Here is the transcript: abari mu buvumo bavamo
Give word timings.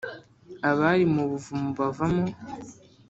abari 0.69 1.05
mu 1.13 1.23
buvumo 1.29 1.69
bavamo 1.79 2.27